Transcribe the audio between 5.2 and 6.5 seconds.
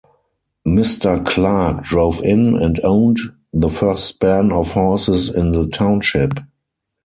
in the township.